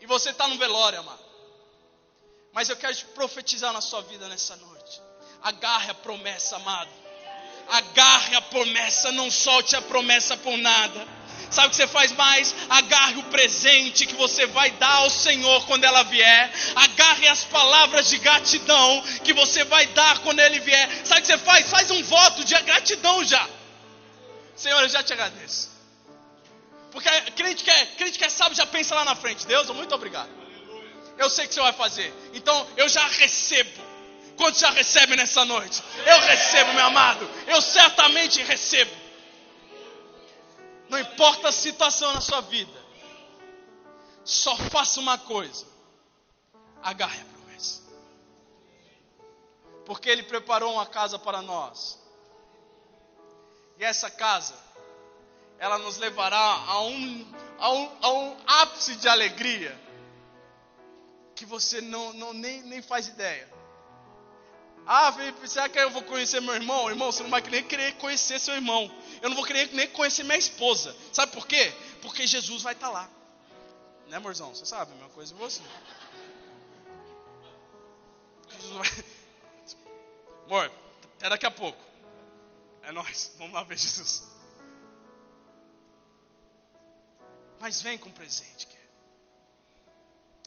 [0.02, 1.22] e você está no velório, amado.
[2.52, 5.00] Mas eu quero te profetizar na sua vida nessa noite.
[5.40, 6.90] Agarre a promessa, amado.
[7.70, 11.06] Agarre a promessa, não solte a promessa por nada.
[11.52, 12.52] Sabe o que você faz mais?
[12.68, 16.52] Agarre o presente que você vai dar ao Senhor quando ela vier.
[16.74, 21.06] Agarre as palavras de gratidão que você vai dar quando ele vier.
[21.06, 21.70] Sabe o que você faz?
[21.70, 23.48] Faz um voto de gratidão já.
[24.56, 25.71] Senhor, eu já te agradeço.
[26.92, 29.46] Porque crente que, é, crente que é sábio já pensa lá na frente.
[29.46, 30.30] Deus, muito obrigado.
[31.16, 32.12] Eu sei que você vai fazer.
[32.34, 33.80] Então eu já recebo.
[34.36, 35.82] Quantos já recebem nessa noite?
[36.06, 37.28] Eu recebo, meu amado.
[37.46, 38.90] Eu certamente recebo.
[40.88, 42.82] Não importa a situação na sua vida.
[44.24, 45.66] Só faça uma coisa.
[46.82, 47.82] Agarre a promessa.
[49.86, 51.98] Porque Ele preparou uma casa para nós.
[53.78, 54.54] E essa casa,
[55.62, 59.80] ela nos levará a um, a um, a um ápice de alegria
[61.36, 63.48] que você não, não nem, nem faz ideia.
[64.84, 66.90] Ah, Felipe, será que eu vou conhecer meu irmão?
[66.90, 68.92] Irmão, você não vai nem querer conhecer seu irmão.
[69.22, 70.96] Eu não vou querer nem conhecer minha esposa.
[71.12, 71.72] Sabe por quê?
[72.00, 73.08] Porque Jesus vai estar lá.
[74.08, 74.52] Né, amorzão?
[74.52, 75.62] Você sabe a mesma coisa que você.
[78.50, 79.04] Jesus vai...
[80.46, 80.72] Amor,
[81.18, 81.80] até daqui a pouco.
[82.82, 83.36] É nós.
[83.38, 84.31] Vamos lá ver Jesus.
[87.62, 88.66] Mas vem com presente.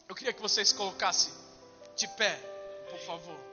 [0.06, 1.32] Eu queria que vocês colocassem
[1.96, 2.36] de pé,
[2.90, 3.45] por favor.